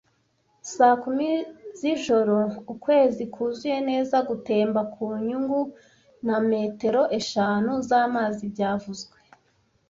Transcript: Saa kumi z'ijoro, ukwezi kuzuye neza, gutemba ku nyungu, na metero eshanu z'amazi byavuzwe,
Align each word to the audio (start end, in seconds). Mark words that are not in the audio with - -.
Saa 0.73 0.95
kumi 1.03 1.29
z'ijoro, 1.79 2.39
ukwezi 2.73 3.23
kuzuye 3.33 3.77
neza, 3.89 4.15
gutemba 4.29 4.81
ku 4.93 5.03
nyungu, 5.27 5.61
na 6.27 6.35
metero 6.49 7.01
eshanu 7.19 7.71
z'amazi 7.87 8.43
byavuzwe, 8.53 9.17